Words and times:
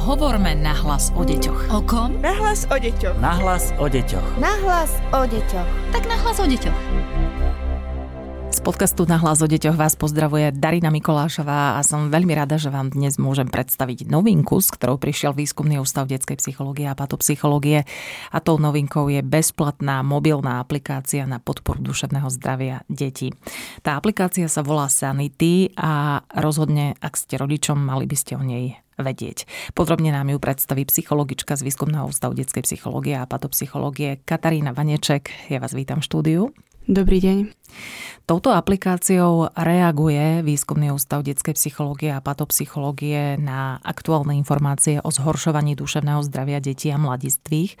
Hovorme 0.00 0.56
nahlas 0.56 1.12
o 1.12 1.20
deťoch. 1.28 1.76
O 1.76 1.84
kom? 1.84 2.16
Nahlas 2.24 2.64
o 2.72 2.76
deťoch. 2.80 3.20
Nahlas 3.20 3.68
o 3.76 3.84
deťoch. 3.84 4.40
Nahlas 4.40 4.96
o 5.12 5.28
deťoch. 5.28 5.68
Tak 5.92 6.08
nahlas 6.08 6.40
o 6.40 6.48
deťoch. 6.48 6.78
Z 8.48 8.64
podcastu 8.64 9.04
Nahlas 9.04 9.44
o 9.44 9.46
deťoch 9.46 9.76
vás 9.76 10.00
pozdravuje 10.00 10.56
Darina 10.56 10.88
Mikolášová 10.88 11.76
a 11.76 11.84
som 11.84 12.08
veľmi 12.08 12.32
rada, 12.32 12.56
že 12.56 12.72
vám 12.72 12.88
dnes 12.88 13.20
môžem 13.20 13.44
predstaviť 13.52 14.08
novinku, 14.08 14.56
s 14.64 14.72
ktorou 14.72 14.96
prišiel 14.96 15.36
Výskumný 15.36 15.76
ústav 15.76 16.08
detskej 16.08 16.40
psychológie 16.40 16.88
a 16.88 16.96
patopsychológie. 16.96 17.84
A 18.32 18.38
tou 18.40 18.56
novinkou 18.56 19.04
je 19.12 19.20
bezplatná 19.20 20.00
mobilná 20.00 20.64
aplikácia 20.64 21.28
na 21.28 21.44
podporu 21.44 21.76
duševného 21.84 22.32
zdravia 22.32 22.88
detí. 22.88 23.36
Tá 23.84 24.00
aplikácia 24.00 24.48
sa 24.48 24.64
volá 24.64 24.88
Sanity 24.88 25.76
a 25.76 26.24
rozhodne, 26.40 26.96
ak 27.04 27.20
ste 27.20 27.36
rodičom, 27.36 27.76
mali 27.76 28.08
by 28.08 28.16
ste 28.16 28.40
o 28.40 28.40
nej 28.40 28.80
vedieť. 29.00 29.44
Podrobne 29.72 30.12
nám 30.12 30.30
ju 30.30 30.38
predstaví 30.38 30.86
psychologička 30.86 31.56
z 31.58 31.66
Výskumného 31.66 32.08
ústavu 32.08 32.36
detskej 32.36 32.64
psychológie 32.64 33.16
a 33.16 33.28
patopsychológie 33.28 34.22
Katarína 34.22 34.76
Vaneček. 34.76 35.32
Ja 35.52 35.58
vás 35.58 35.76
vítam 35.76 36.00
v 36.00 36.06
štúdiu. 36.06 36.42
Dobrý 36.90 37.22
deň. 37.22 37.54
Touto 38.26 38.50
aplikáciou 38.50 39.52
reaguje 39.54 40.42
Výskumný 40.42 40.90
ústav 40.90 41.22
detskej 41.22 41.54
psychológie 41.54 42.10
a 42.10 42.24
patopsychológie 42.24 43.38
na 43.38 43.78
aktuálne 43.84 44.34
informácie 44.34 44.98
o 44.98 45.10
zhoršovaní 45.12 45.78
duševného 45.78 46.22
zdravia 46.26 46.58
detí 46.58 46.90
a 46.90 46.98
mladistvých. 46.98 47.78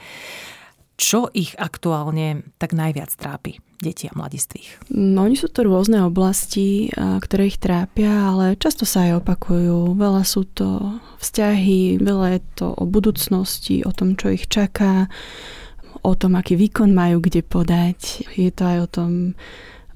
Čo 1.00 1.32
ich 1.32 1.56
aktuálne 1.56 2.44
tak 2.60 2.76
najviac 2.76 3.08
trápi, 3.16 3.56
deti 3.80 4.04
a 4.04 4.12
mladistvých? 4.12 4.92
No, 4.92 5.24
oni 5.24 5.32
sú 5.32 5.48
to 5.48 5.64
rôzne 5.64 6.04
oblasti, 6.04 6.92
ktoré 6.92 7.48
ich 7.48 7.56
trápia, 7.56 8.28
ale 8.28 8.60
často 8.60 8.84
sa 8.84 9.08
aj 9.08 9.24
opakujú. 9.24 9.96
Veľa 9.96 10.28
sú 10.28 10.44
to 10.44 11.00
vzťahy, 11.24 11.96
veľa 12.04 12.36
je 12.36 12.40
to 12.52 12.76
o 12.76 12.84
budúcnosti, 12.84 13.80
o 13.80 13.96
tom, 13.96 14.12
čo 14.12 14.28
ich 14.28 14.44
čaká, 14.52 15.08
o 16.04 16.12
tom, 16.12 16.36
aký 16.36 16.60
výkon 16.60 16.92
majú 16.92 17.24
kde 17.24 17.48
podať. 17.48 18.28
Je 18.36 18.52
to 18.52 18.68
aj 18.68 18.78
o 18.84 18.88
tom, 18.92 19.10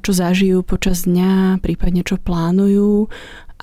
čo 0.04 0.12
zažijú 0.12 0.60
počas 0.60 1.08
dňa, 1.08 1.64
prípadne 1.64 2.04
čo 2.04 2.20
plánujú. 2.20 3.08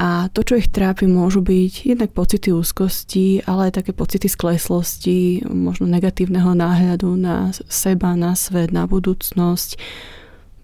A 0.01 0.33
to, 0.33 0.41
čo 0.41 0.57
ich 0.57 0.73
trápi, 0.73 1.05
môžu 1.05 1.45
byť 1.45 1.93
jednak 1.93 2.09
pocity 2.17 2.49
úzkosti, 2.49 3.45
ale 3.45 3.69
aj 3.69 3.85
také 3.85 3.91
pocity 3.93 4.25
skleslosti, 4.25 5.45
možno 5.45 5.85
negatívneho 5.85 6.57
náhľadu 6.57 7.13
na 7.21 7.53
seba, 7.69 8.17
na 8.17 8.33
svet, 8.33 8.73
na 8.73 8.89
budúcnosť 8.89 9.77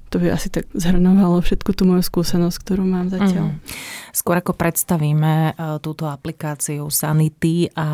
to 0.08 0.24
by 0.24 0.32
asi 0.32 0.48
tak 0.48 0.68
zhrnovalo 0.72 1.44
všetku 1.44 1.76
tú 1.76 1.84
moju 1.84 2.04
skúsenosť, 2.04 2.58
ktorú 2.64 2.84
mám 2.88 3.12
zatiaľ. 3.12 3.56
Mm. 3.56 3.60
Skôr 4.16 4.40
ako 4.40 4.56
predstavíme 4.56 5.34
e, 5.34 5.52
túto 5.84 6.08
aplikáciu 6.08 6.88
Sanity 6.88 7.70
a 7.76 7.88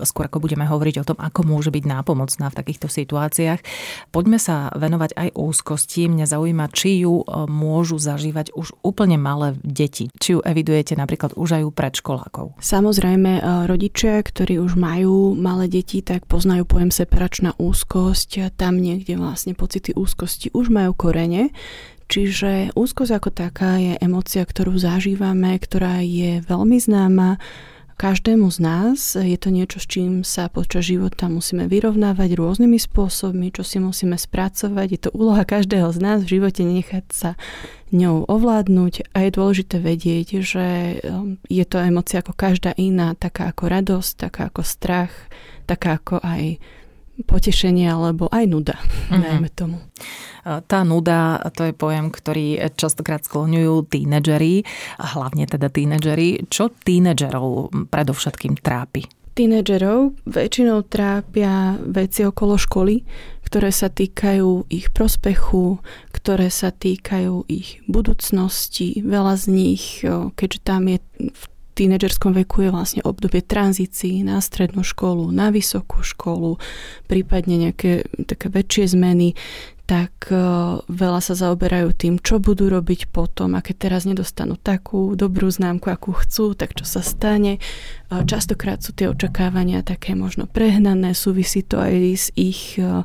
e, 0.00 0.08
skôr 0.08 0.26
ako 0.26 0.40
budeme 0.40 0.64
hovoriť 0.64 0.94
o 1.04 1.06
tom, 1.06 1.18
ako 1.20 1.44
môže 1.44 1.68
byť 1.68 1.84
nápomocná 1.84 2.48
v 2.48 2.58
takýchto 2.58 2.88
situáciách, 2.88 3.60
poďme 4.10 4.40
sa 4.40 4.72
venovať 4.72 5.14
aj 5.14 5.28
úzkosti. 5.36 6.08
Mňa 6.08 6.26
zaujíma, 6.26 6.72
či 6.72 7.04
ju 7.04 7.22
e, 7.22 7.24
môžu 7.46 8.00
zažívať 8.00 8.56
už 8.56 8.72
úplne 8.80 9.20
malé 9.20 9.54
deti. 9.60 10.08
Či 10.16 10.28
ju 10.34 10.40
evidujete 10.40 10.96
napríklad 10.96 11.36
už 11.36 11.60
aj 11.60 11.62
u 11.68 11.70
predškolákov. 11.70 12.46
Samozrejme, 12.58 13.44
rodičia, 13.68 14.18
ktorí 14.24 14.58
už 14.58 14.74
majú 14.80 15.36
malé 15.36 15.68
deti, 15.68 16.00
tak 16.00 16.24
poznajú 16.26 16.64
pojem 16.64 16.90
separačná 16.90 17.54
úzkosť. 17.60 18.54
Tam 18.56 18.78
niekde 18.78 19.18
vlastne 19.18 19.54
pocity 19.54 19.94
úzkosti 19.94 20.50
už 20.54 20.72
majú 20.72 20.94
korene 20.94 21.41
Čiže 22.12 22.76
úzkosť 22.76 23.12
ako 23.16 23.30
taká 23.32 23.80
je 23.80 23.96
emocia, 24.04 24.44
ktorú 24.44 24.76
zažívame, 24.76 25.56
ktorá 25.56 26.04
je 26.04 26.44
veľmi 26.44 26.76
známa 26.76 27.40
každému 27.96 28.50
z 28.50 28.58
nás. 28.58 28.98
Je 29.14 29.38
to 29.38 29.54
niečo, 29.54 29.78
s 29.78 29.86
čím 29.86 30.26
sa 30.26 30.50
počas 30.50 30.90
života 30.90 31.30
musíme 31.30 31.70
vyrovnávať 31.70 32.34
rôznymi 32.34 32.74
spôsobmi, 32.74 33.54
čo 33.54 33.62
si 33.62 33.78
musíme 33.78 34.18
spracovať. 34.18 34.86
Je 34.90 35.00
to 35.06 35.10
úloha 35.14 35.46
každého 35.46 35.88
z 35.94 35.98
nás 36.02 36.18
v 36.26 36.36
živote 36.36 36.66
nechať 36.66 37.04
sa 37.14 37.30
ňou 37.94 38.26
ovládnuť 38.26 39.14
a 39.14 39.28
je 39.28 39.30
dôležité 39.30 39.76
vedieť, 39.78 40.28
že 40.42 40.66
um, 41.06 41.38
je 41.46 41.62
to 41.62 41.78
emocia 41.78 42.24
ako 42.24 42.34
každá 42.34 42.74
iná, 42.74 43.14
taká 43.14 43.52
ako 43.54 43.70
radosť, 43.70 44.12
taká 44.18 44.50
ako 44.50 44.62
strach, 44.66 45.12
taká 45.70 46.02
ako 46.02 46.18
aj 46.24 46.58
potešenie 47.20 47.86
alebo 47.92 48.26
aj 48.32 48.44
nuda, 48.48 48.76
mm-hmm. 48.80 49.20
najmä 49.20 49.48
tomu. 49.52 49.78
Tá 50.42 50.82
nuda, 50.82 51.38
to 51.54 51.70
je 51.70 51.74
pojem, 51.76 52.10
ktorý 52.10 52.74
častokrát 52.74 53.22
skloňujú 53.22 53.86
tínedžeri, 53.86 54.66
hlavne 54.98 55.46
teda 55.46 55.70
tínedžeri. 55.70 56.50
Čo 56.50 56.74
tínedžerov 56.74 57.70
predovšetkým 57.86 58.58
trápi? 58.58 59.06
Tínedžerov 59.38 60.18
väčšinou 60.26 60.82
trápia 60.90 61.78
veci 61.78 62.26
okolo 62.26 62.58
školy, 62.58 63.06
ktoré 63.46 63.70
sa 63.70 63.86
týkajú 63.88 64.66
ich 64.68 64.90
prospechu, 64.90 65.80
ktoré 66.10 66.50
sa 66.50 66.68
týkajú 66.74 67.48
ich 67.48 67.80
budúcnosti. 67.86 68.98
Veľa 69.00 69.38
z 69.38 69.44
nich, 69.48 70.02
keďže 70.36 70.60
tam 70.66 70.90
je 70.90 70.98
v 71.22 71.44
tínedžerskom 71.74 72.36
veku 72.36 72.68
je 72.68 72.70
vlastne 72.70 73.02
obdobie 73.04 73.40
tranzícií 73.40 74.22
na 74.22 74.38
strednú 74.38 74.84
školu, 74.84 75.32
na 75.32 75.48
vysokú 75.48 76.04
školu, 76.04 76.60
prípadne 77.08 77.68
nejaké 77.68 78.06
také 78.28 78.52
väčšie 78.52 78.96
zmeny, 78.96 79.34
tak 79.92 80.30
e, 80.30 80.36
veľa 80.86 81.20
sa 81.20 81.34
zaoberajú 81.36 81.92
tým, 81.92 82.14
čo 82.22 82.38
budú 82.40 82.70
robiť 82.70 83.10
potom 83.10 83.58
a 83.58 83.60
keď 83.60 83.90
teraz 83.90 84.08
nedostanú 84.08 84.56
takú 84.56 85.12
dobrú 85.18 85.50
známku, 85.50 85.90
akú 85.90 86.16
chcú, 86.16 86.54
tak 86.56 86.72
čo 86.78 86.86
sa 86.86 87.04
stane. 87.04 87.58
E, 87.58 87.60
častokrát 88.24 88.80
sú 88.80 88.94
tie 88.94 89.10
očakávania 89.10 89.84
také 89.84 90.16
možno 90.16 90.48
prehnané, 90.48 91.12
súvisí 91.12 91.60
to 91.66 91.82
aj 91.82 91.94
s 92.14 92.26
ich 92.38 92.78
e, 92.80 93.04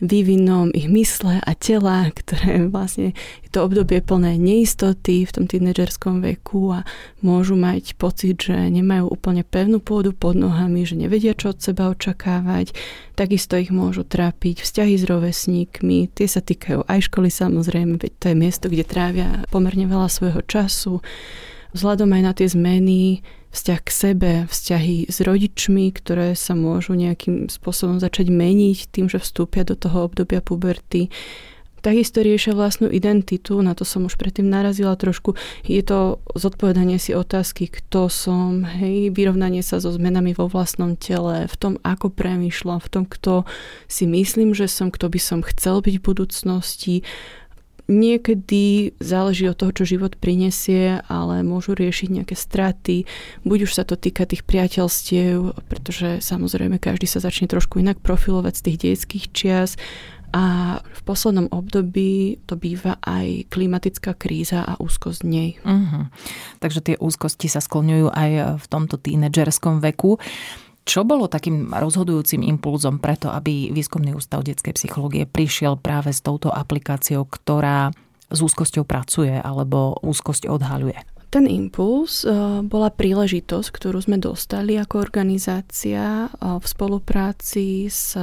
vývinom 0.00 0.68
ich 0.76 0.92
mysle 0.92 1.40
a 1.40 1.52
tela, 1.56 2.08
ktoré 2.12 2.68
vlastne 2.68 3.16
je 3.44 3.48
to 3.48 3.64
obdobie 3.64 4.04
plné 4.04 4.36
neistoty 4.36 5.24
v 5.24 5.32
tom 5.32 5.44
tínedžerskom 5.48 6.20
veku 6.20 6.76
a 6.76 6.84
môžu 7.24 7.56
mať 7.56 7.96
pocit, 7.96 8.36
že 8.36 8.54
nemajú 8.56 9.08
úplne 9.08 9.40
pevnú 9.40 9.80
pôdu 9.80 10.12
pod 10.12 10.36
nohami, 10.36 10.84
že 10.84 11.00
nevedia, 11.00 11.32
čo 11.32 11.56
od 11.56 11.62
seba 11.64 11.88
očakávať. 11.88 12.76
Takisto 13.16 13.56
ich 13.56 13.72
môžu 13.72 14.04
trápiť 14.04 14.60
vzťahy 14.60 14.94
s 15.00 15.04
rovesníkmi, 15.08 16.12
tie 16.12 16.28
sa 16.28 16.44
týkajú 16.44 16.84
aj 16.84 17.08
školy 17.08 17.32
samozrejme, 17.32 17.96
veď 17.96 18.12
to 18.20 18.26
je 18.32 18.36
miesto, 18.36 18.66
kde 18.68 18.84
trávia 18.84 19.28
pomerne 19.48 19.88
veľa 19.88 20.12
svojho 20.12 20.44
času. 20.44 21.00
Vzhľadom 21.72 22.12
aj 22.12 22.22
na 22.24 22.32
tie 22.36 22.48
zmeny 22.48 23.24
vzťah 23.56 23.80
k 23.80 23.90
sebe, 23.90 24.30
vzťahy 24.52 25.08
s 25.08 25.24
rodičmi, 25.24 25.88
ktoré 25.96 26.36
sa 26.36 26.52
môžu 26.52 26.92
nejakým 26.92 27.48
spôsobom 27.48 27.96
začať 27.96 28.28
meniť 28.28 28.92
tým, 28.92 29.08
že 29.08 29.16
vstúpia 29.16 29.64
do 29.64 29.72
toho 29.72 30.04
obdobia 30.04 30.44
puberty. 30.44 31.08
Takisto 31.80 32.18
riešia 32.18 32.50
vlastnú 32.50 32.90
identitu, 32.90 33.62
na 33.62 33.70
to 33.70 33.86
som 33.86 34.10
už 34.10 34.18
predtým 34.18 34.50
narazila 34.50 34.98
trošku. 34.98 35.38
Je 35.62 35.78
to 35.86 36.18
zodpovedanie 36.34 36.98
si 36.98 37.14
otázky, 37.14 37.70
kto 37.70 38.10
som, 38.10 38.66
hej, 38.66 39.14
vyrovnanie 39.14 39.62
sa 39.62 39.78
so 39.78 39.94
zmenami 39.94 40.34
vo 40.34 40.50
vlastnom 40.50 40.98
tele, 40.98 41.46
v 41.46 41.56
tom, 41.56 41.78
ako 41.86 42.10
premýšľam, 42.10 42.82
v 42.82 42.90
tom, 42.90 43.04
kto 43.06 43.46
si 43.86 44.02
myslím, 44.10 44.50
že 44.50 44.66
som, 44.66 44.90
kto 44.90 45.06
by 45.06 45.20
som 45.22 45.40
chcel 45.46 45.78
byť 45.78 45.94
v 46.02 46.06
budúcnosti, 46.10 46.94
Niekedy 47.86 48.98
záleží 48.98 49.46
od 49.46 49.54
toho, 49.54 49.70
čo 49.70 49.86
život 49.86 50.18
prinesie, 50.18 50.98
ale 51.06 51.46
môžu 51.46 51.78
riešiť 51.78 52.08
nejaké 52.10 52.34
straty. 52.34 53.06
Buď 53.46 53.70
už 53.70 53.72
sa 53.78 53.86
to 53.86 53.94
týka 53.94 54.26
tých 54.26 54.42
priateľstiev, 54.42 55.54
pretože 55.70 56.18
samozrejme 56.18 56.82
každý 56.82 57.06
sa 57.06 57.22
začne 57.22 57.46
trošku 57.46 57.78
inak 57.78 58.02
profilovať 58.02 58.54
z 58.58 58.64
tých 58.66 58.78
detských 58.82 59.26
čias 59.30 59.78
a 60.34 60.76
v 60.82 61.00
poslednom 61.06 61.46
období 61.54 62.42
to 62.44 62.58
býva 62.58 62.98
aj 63.00 63.46
klimatická 63.48 64.18
kríza 64.18 64.66
a 64.66 64.74
úzkosť 64.76 65.22
nej. 65.22 65.56
Uh-huh. 65.62 66.10
Takže 66.58 66.82
tie 66.82 66.96
úzkosti 66.98 67.46
sa 67.46 67.62
skloňujú 67.62 68.10
aj 68.10 68.60
v 68.60 68.66
tomto 68.66 68.98
tínedžerskom 68.98 69.78
veku. 69.78 70.18
Čo 70.86 71.02
bolo 71.02 71.26
takým 71.26 71.74
rozhodujúcim 71.74 72.46
impulzom 72.46 73.02
preto, 73.02 73.26
aby 73.34 73.74
Výskumný 73.74 74.14
ústav 74.14 74.46
detskej 74.46 74.78
psychológie 74.78 75.26
prišiel 75.26 75.74
práve 75.74 76.14
s 76.14 76.22
touto 76.22 76.54
aplikáciou, 76.54 77.26
ktorá 77.26 77.90
s 78.30 78.38
úzkosťou 78.38 78.86
pracuje 78.86 79.34
alebo 79.34 79.98
úzkosť 80.06 80.46
odhaľuje? 80.46 81.02
Ten 81.34 81.50
impuls 81.50 82.22
eh, 82.22 82.62
bola 82.62 82.94
príležitosť, 82.94 83.68
ktorú 83.74 83.98
sme 83.98 84.22
dostali 84.22 84.78
ako 84.78 85.02
organizácia 85.02 86.30
eh, 86.30 86.38
v 86.38 86.64
spolupráci 86.64 87.90
s 87.90 88.14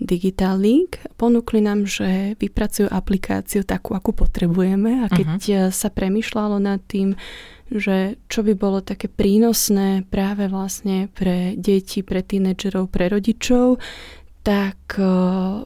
Digital 0.00 0.58
Link. 0.58 0.98
Ponúkli 1.14 1.62
nám, 1.62 1.86
že 1.86 2.34
vypracujú 2.38 2.90
aplikáciu 2.90 3.62
takú, 3.62 3.94
akú 3.94 4.10
potrebujeme 4.10 5.04
a 5.04 5.06
keď 5.06 5.28
uh-huh. 5.40 5.70
sa 5.70 5.88
premyšľalo 5.90 6.58
nad 6.58 6.82
tým, 6.84 7.14
že 7.72 8.20
čo 8.28 8.44
by 8.44 8.52
bolo 8.58 8.84
také 8.84 9.08
prínosné 9.08 10.04
práve 10.10 10.50
vlastne 10.50 11.08
pre 11.10 11.56
deti, 11.56 12.04
pre 12.04 12.20
tínedžerov, 12.20 12.92
pre 12.92 13.08
rodičov, 13.08 13.80
tak 14.44 14.78
uh, 15.00 15.64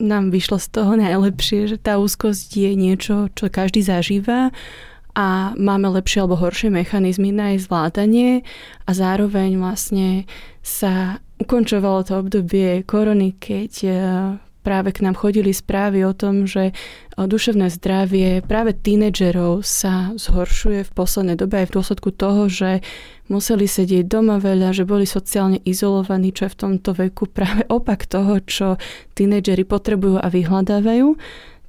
nám 0.00 0.24
vyšlo 0.32 0.56
z 0.58 0.68
toho 0.72 0.92
najlepšie, 1.04 1.68
že 1.68 1.78
tá 1.78 2.00
úzkosť 2.00 2.48
je 2.56 2.72
niečo, 2.72 3.28
čo 3.36 3.52
každý 3.52 3.84
zažíva 3.84 4.50
a 5.12 5.52
máme 5.60 5.92
lepšie 5.92 6.24
alebo 6.24 6.40
horšie 6.40 6.72
mechanizmy 6.72 7.36
na 7.36 7.52
jej 7.52 7.68
zvládanie 7.68 8.48
a 8.88 8.90
zároveň 8.96 9.60
vlastne 9.60 10.24
sa 10.64 11.20
ukončovalo 11.42 12.06
to 12.06 12.22
obdobie 12.22 12.86
korony, 12.86 13.34
keď 13.34 13.72
e, 13.82 13.90
práve 14.62 14.94
k 14.94 15.02
nám 15.02 15.18
chodili 15.18 15.50
správy 15.50 16.06
o 16.06 16.14
tom, 16.14 16.46
že 16.46 16.70
e, 16.70 16.72
duševné 17.18 17.66
zdravie 17.68 18.46
práve 18.46 18.72
tínedžerov 18.78 19.66
sa 19.66 20.14
zhoršuje 20.14 20.86
v 20.86 20.94
poslednej 20.94 21.36
dobe 21.36 21.66
aj 21.66 21.68
v 21.68 21.74
dôsledku 21.74 22.10
toho, 22.14 22.46
že 22.46 22.80
museli 23.26 23.66
sedieť 23.66 24.06
doma 24.06 24.38
veľa, 24.38 24.70
že 24.70 24.86
boli 24.86 25.02
sociálne 25.02 25.58
izolovaní, 25.66 26.30
čo 26.30 26.46
je 26.46 26.54
v 26.54 26.60
tomto 26.62 26.90
veku 26.94 27.26
práve 27.26 27.66
opak 27.66 28.06
toho, 28.06 28.38
čo 28.46 28.78
tínedžeri 29.18 29.66
potrebujú 29.66 30.22
a 30.22 30.30
vyhľadávajú 30.30 31.18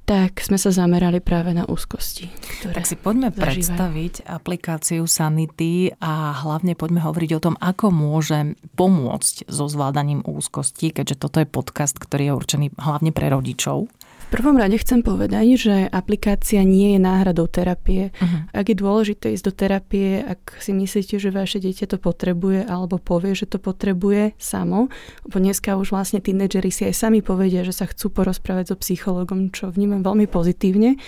tak 0.04 0.44
sme 0.44 0.60
sa 0.60 0.68
zamerali 0.68 1.24
práve 1.24 1.56
na 1.56 1.64
úzkosti. 1.64 2.28
Ktoré 2.60 2.76
tak 2.76 2.84
si 2.84 2.96
poďme 2.96 3.32
zažívajú. 3.32 3.40
predstaviť 3.40 4.14
aplikáciu 4.28 5.02
Sanity 5.08 5.96
a 5.96 6.36
hlavne 6.44 6.76
poďme 6.76 7.00
hovoriť 7.00 7.30
o 7.36 7.40
tom, 7.40 7.54
ako 7.56 7.88
môže 7.88 8.52
pomôcť 8.76 9.48
so 9.48 9.64
zvládaním 9.64 10.20
úzkosti, 10.20 10.92
keďže 10.92 11.16
toto 11.24 11.40
je 11.40 11.48
podcast, 11.48 11.96
ktorý 11.96 12.30
je 12.30 12.36
určený 12.36 12.66
hlavne 12.76 13.10
pre 13.16 13.32
rodičov 13.32 13.88
prvom 14.34 14.58
rade 14.58 14.74
chcem 14.82 15.06
povedať, 15.06 15.46
že 15.54 15.74
aplikácia 15.86 16.66
nie 16.66 16.98
je 16.98 17.00
náhradou 17.00 17.46
terapie. 17.46 18.10
Uh-huh. 18.18 18.50
Ak 18.50 18.66
je 18.66 18.76
dôležité 18.76 19.30
ísť 19.30 19.46
do 19.46 19.52
terapie, 19.54 20.18
ak 20.26 20.58
si 20.58 20.74
myslíte, 20.74 21.22
že 21.22 21.30
vaše 21.30 21.62
dieťa 21.62 21.94
to 21.94 22.02
potrebuje 22.02 22.66
alebo 22.66 22.98
povie, 22.98 23.38
že 23.38 23.46
to 23.46 23.62
potrebuje 23.62 24.34
samo, 24.34 24.90
lebo 25.30 25.36
dneska 25.38 25.78
už 25.78 25.94
vlastne 25.94 26.18
tínedžeri 26.18 26.74
si 26.74 26.82
aj 26.90 26.94
sami 26.98 27.22
povedia, 27.22 27.62
že 27.62 27.70
sa 27.70 27.86
chcú 27.86 28.10
porozprávať 28.10 28.74
so 28.74 28.76
psychologom, 28.82 29.54
čo 29.54 29.70
vnímam 29.70 30.02
veľmi 30.02 30.26
pozitívne, 30.26 30.98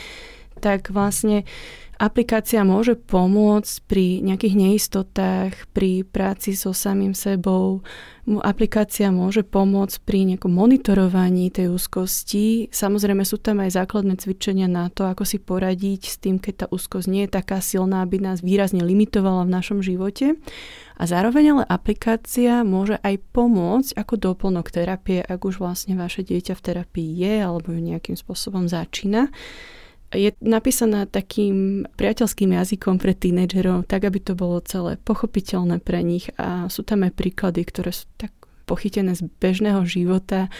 tak 0.62 0.88
vlastne 0.88 1.44
Aplikácia 1.96 2.60
môže 2.60 2.92
pomôcť 2.92 3.74
pri 3.88 4.20
nejakých 4.20 4.52
neistotách, 4.52 5.64
pri 5.72 6.04
práci 6.04 6.52
so 6.52 6.76
samým 6.76 7.16
sebou. 7.16 7.80
Aplikácia 8.44 9.08
môže 9.08 9.40
pomôcť 9.40 10.04
pri 10.04 10.28
nejakom 10.28 10.52
monitorovaní 10.52 11.48
tej 11.48 11.72
úzkosti. 11.72 12.68
Samozrejme 12.68 13.24
sú 13.24 13.40
tam 13.40 13.64
aj 13.64 13.80
základné 13.80 14.20
cvičenia 14.20 14.68
na 14.68 14.92
to, 14.92 15.08
ako 15.08 15.24
si 15.24 15.40
poradiť 15.40 16.02
s 16.04 16.20
tým, 16.20 16.36
keď 16.36 16.54
tá 16.54 16.66
úzkosť 16.68 17.08
nie 17.08 17.24
je 17.24 17.32
taká 17.32 17.64
silná, 17.64 18.04
aby 18.04 18.20
nás 18.20 18.44
výrazne 18.44 18.84
limitovala 18.84 19.48
v 19.48 19.54
našom 19.56 19.80
živote. 19.80 20.36
A 21.00 21.02
zároveň 21.08 21.56
ale 21.56 21.64
aplikácia 21.64 22.60
môže 22.60 23.00
aj 23.00 23.24
pomôcť 23.32 23.96
ako 23.96 24.20
doplnok 24.20 24.68
terapie, 24.68 25.24
ak 25.24 25.40
už 25.48 25.64
vlastne 25.64 25.96
vaše 25.96 26.20
dieťa 26.20 26.60
v 26.60 26.64
terapii 26.64 27.08
je 27.24 27.34
alebo 27.40 27.72
ju 27.72 27.80
nejakým 27.80 28.20
spôsobom 28.20 28.68
začína 28.68 29.32
je 30.14 30.30
napísaná 30.38 31.06
takým 31.06 31.86
priateľským 31.98 32.54
jazykom 32.54 33.02
pre 33.02 33.16
tínedžerov, 33.16 33.88
tak 33.90 34.06
aby 34.06 34.22
to 34.22 34.38
bolo 34.38 34.62
celé 34.62 35.00
pochopiteľné 35.02 35.82
pre 35.82 36.02
nich 36.06 36.30
a 36.38 36.70
sú 36.70 36.86
tam 36.86 37.02
aj 37.02 37.12
príklady, 37.16 37.66
ktoré 37.66 37.90
sú 37.90 38.06
tak 38.20 38.30
pochytené 38.66 39.14
z 39.14 39.30
bežného 39.38 39.86
života, 39.86 40.50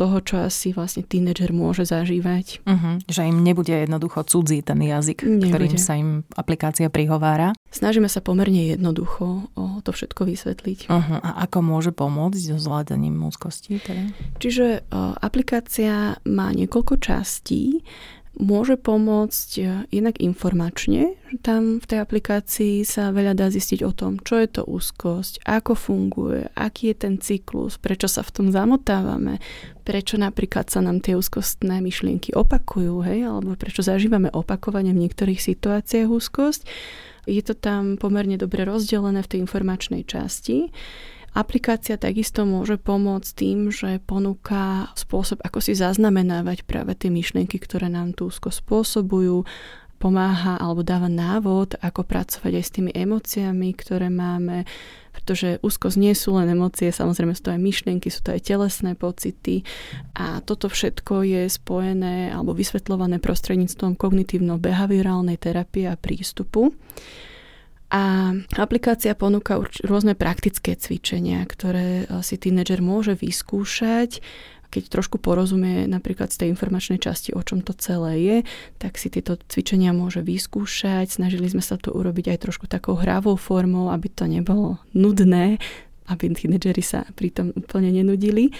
toho, 0.00 0.24
čo 0.24 0.40
asi 0.40 0.72
vlastne 0.72 1.04
tínedžer 1.04 1.52
môže 1.52 1.84
zažívať. 1.84 2.64
Uh-huh, 2.64 2.96
že 3.04 3.28
im 3.28 3.44
nebude 3.44 3.76
jednoducho 3.84 4.24
cudzí 4.24 4.64
ten 4.64 4.80
jazyk, 4.80 5.28
nebude. 5.28 5.52
ktorým 5.52 5.76
sa 5.76 6.00
im 6.00 6.24
aplikácia 6.32 6.88
prihovára. 6.88 7.52
Snažíme 7.68 8.08
sa 8.08 8.24
pomerne 8.24 8.64
jednoducho 8.72 9.52
o 9.52 9.64
to 9.84 9.92
všetko 9.92 10.24
vysvetliť. 10.24 10.88
Uh-huh. 10.88 11.20
A 11.20 11.44
ako 11.44 11.60
môže 11.60 11.92
pomôcť 11.92 12.56
so 12.56 12.56
zvládaním 12.56 13.20
úzkosti? 13.28 13.76
Teda? 13.84 14.08
Čiže 14.40 14.88
o, 14.88 15.20
aplikácia 15.20 16.16
má 16.24 16.48
niekoľko 16.56 16.96
častí 16.96 17.84
môže 18.40 18.80
pomôcť 18.80 19.50
e, 19.60 19.62
jednak 19.92 20.16
informačne. 20.18 21.14
Tam 21.44 21.78
v 21.78 21.86
tej 21.86 21.98
aplikácii 22.00 22.82
sa 22.82 23.12
veľa 23.12 23.36
dá 23.36 23.52
zistiť 23.52 23.84
o 23.84 23.92
tom, 23.92 24.16
čo 24.18 24.40
je 24.40 24.48
to 24.48 24.62
úzkosť, 24.64 25.44
ako 25.44 25.76
funguje, 25.76 26.48
aký 26.56 26.90
je 26.90 26.96
ten 26.96 27.14
cyklus, 27.20 27.76
prečo 27.76 28.08
sa 28.08 28.24
v 28.24 28.32
tom 28.32 28.46
zamotávame, 28.48 29.38
prečo 29.84 30.16
napríklad 30.16 30.72
sa 30.72 30.80
nám 30.80 31.04
tie 31.04 31.14
úzkostné 31.14 31.84
myšlienky 31.84 32.32
opakujú, 32.34 33.04
hej, 33.04 33.28
alebo 33.28 33.54
prečo 33.54 33.84
zažívame 33.84 34.32
opakovane 34.32 34.90
v 34.90 35.06
niektorých 35.06 35.38
situáciách 35.38 36.08
úzkosť. 36.08 36.64
Je 37.28 37.44
to 37.44 37.52
tam 37.52 38.00
pomerne 38.00 38.40
dobre 38.40 38.64
rozdelené 38.64 39.20
v 39.20 39.30
tej 39.30 39.38
informačnej 39.44 40.02
časti. 40.08 40.72
Aplikácia 41.30 41.94
takisto 41.94 42.42
môže 42.42 42.74
pomôcť 42.74 43.30
tým, 43.38 43.70
že 43.70 44.02
ponúka 44.02 44.90
spôsob, 44.98 45.38
ako 45.46 45.62
si 45.62 45.78
zaznamenávať 45.78 46.66
práve 46.66 46.98
tie 46.98 47.06
myšlienky, 47.06 47.62
ktoré 47.62 47.86
nám 47.86 48.18
tu 48.18 48.26
úzko 48.26 48.50
spôsobujú, 48.50 49.46
pomáha 50.00 50.56
alebo 50.56 50.80
dáva 50.80 51.12
návod, 51.12 51.76
ako 51.78 52.08
pracovať 52.08 52.52
aj 52.56 52.64
s 52.64 52.74
tými 52.74 52.90
emóciami, 52.96 53.68
ktoré 53.76 54.08
máme, 54.08 54.64
pretože 55.12 55.60
úzkosť 55.60 55.96
nie 56.00 56.16
sú 56.16 56.40
len 56.40 56.48
emócie, 56.48 56.88
samozrejme 56.88 57.36
sú 57.36 57.42
to 57.44 57.52
aj 57.52 57.60
myšlienky, 57.60 58.08
sú 58.08 58.24
to 58.24 58.32
aj 58.32 58.40
telesné 58.40 58.96
pocity 58.96 59.60
a 60.16 60.40
toto 60.40 60.72
všetko 60.72 61.20
je 61.28 61.42
spojené 61.52 62.32
alebo 62.32 62.56
vysvetľované 62.56 63.20
prostredníctvom 63.20 64.00
kognitívno-behaviorálnej 64.00 65.36
terapie 65.36 65.84
a 65.84 66.00
prístupu. 66.00 66.72
A 67.90 68.34
aplikácia 68.54 69.18
ponúka 69.18 69.58
rôzne 69.82 70.14
praktické 70.14 70.78
cvičenia, 70.78 71.42
ktoré 71.42 72.06
e, 72.06 72.22
si 72.22 72.38
tínedžer 72.38 72.78
môže 72.78 73.18
vyskúšať 73.18 74.22
keď 74.70 74.86
trošku 74.86 75.18
porozumie 75.18 75.90
napríklad 75.90 76.30
z 76.30 76.46
tej 76.46 76.48
informačnej 76.54 77.02
časti, 77.02 77.34
o 77.34 77.42
čom 77.42 77.60
to 77.60 77.74
celé 77.74 78.22
je, 78.22 78.36
tak 78.78 78.96
si 78.96 79.10
tieto 79.10 79.34
cvičenia 79.50 79.90
môže 79.90 80.22
vyskúšať. 80.22 81.10
Snažili 81.10 81.50
sme 81.50 81.60
sa 81.60 81.74
to 81.74 81.90
urobiť 81.90 82.30
aj 82.30 82.38
trošku 82.46 82.70
takou 82.70 82.94
hravou 82.94 83.34
formou, 83.34 83.90
aby 83.90 84.06
to 84.06 84.30
nebolo 84.30 84.78
nudné, 84.94 85.58
aby 86.06 86.30
tínedžeri 86.30 86.80
sa 86.86 87.02
pritom 87.18 87.50
úplne 87.58 87.90
nenudili. 87.90 88.54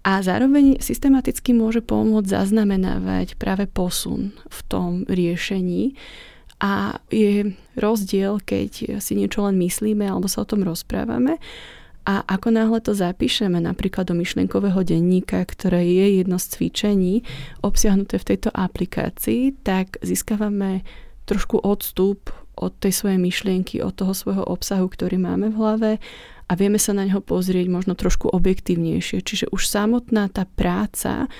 A 0.00 0.24
zároveň 0.24 0.80
systematicky 0.80 1.52
môže 1.52 1.84
pomôcť 1.84 2.32
zaznamenávať 2.32 3.36
práve 3.36 3.68
posun 3.68 4.32
v 4.48 4.58
tom 4.64 5.04
riešení 5.04 5.92
a 6.60 7.00
je 7.08 7.56
rozdiel, 7.80 8.36
keď 8.44 9.00
si 9.00 9.12
niečo 9.16 9.48
len 9.48 9.56
myslíme 9.56 10.04
alebo 10.04 10.28
sa 10.28 10.44
o 10.44 10.48
tom 10.48 10.60
rozprávame 10.60 11.40
a 12.08 12.24
ako 12.24 12.48
náhle 12.50 12.80
to 12.80 12.96
zapíšeme 12.96 13.60
napríklad 13.60 14.08
do 14.08 14.16
myšlienkového 14.16 14.80
denníka, 14.82 15.44
ktoré 15.44 15.84
je 15.84 16.24
jedno 16.24 16.40
z 16.40 16.46
cvičení 16.56 17.14
obsiahnuté 17.60 18.16
v 18.16 18.28
tejto 18.34 18.50
aplikácii, 18.50 19.60
tak 19.60 20.00
získavame 20.00 20.80
trošku 21.28 21.60
odstup 21.60 22.32
od 22.56 22.72
tej 22.80 22.92
svojej 22.92 23.20
myšlienky, 23.20 23.84
od 23.84 23.94
toho 23.94 24.16
svojho 24.16 24.44
obsahu, 24.48 24.88
ktorý 24.88 25.20
máme 25.20 25.52
v 25.52 25.58
hlave 25.60 25.90
a 26.50 26.52
vieme 26.58 26.80
sa 26.80 26.96
na 26.96 27.06
neho 27.06 27.22
pozrieť 27.22 27.68
možno 27.68 27.94
trošku 27.94 28.32
objektívnejšie. 28.32 29.22
Čiže 29.22 29.46
už 29.54 29.70
samotná 29.70 30.32
tá 30.32 30.48
práca 30.48 31.30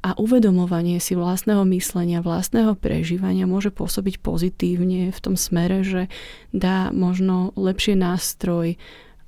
a 0.00 0.16
uvedomovanie 0.16 0.96
si 0.96 1.12
vlastného 1.12 1.60
myslenia, 1.76 2.24
vlastného 2.24 2.72
prežívania 2.72 3.44
môže 3.44 3.68
pôsobiť 3.68 4.24
pozitívne 4.24 5.12
v 5.12 5.18
tom 5.20 5.36
smere, 5.36 5.84
že 5.84 6.08
dá 6.56 6.88
možno 6.90 7.52
lepšie 7.52 8.00
nástroj 8.00 8.80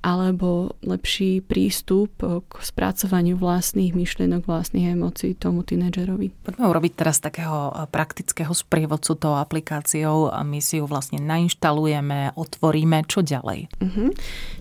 alebo 0.03 0.75
lepší 0.83 1.39
prístup 1.39 2.11
k 2.19 2.51
spracovaniu 2.59 3.39
vlastných 3.39 3.95
myšlienok, 3.95 4.43
vlastných 4.43 4.99
emócií 4.99 5.31
tomu 5.31 5.63
tínedžerovi. 5.63 6.43
Poďme 6.43 6.67
urobiť 6.67 6.91
teraz 6.91 7.23
takého 7.23 7.71
praktického 7.87 8.51
sprievodcu 8.51 9.15
tou 9.15 9.39
aplikáciou 9.39 10.27
a 10.27 10.43
my 10.43 10.59
si 10.59 10.83
ju 10.83 10.91
vlastne 10.91 11.23
nainštalujeme, 11.23 12.35
otvoríme, 12.35 13.07
čo 13.07 13.23
ďalej? 13.23 13.71
Uh-huh. 13.79 14.11